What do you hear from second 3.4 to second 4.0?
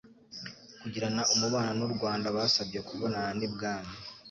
ibwami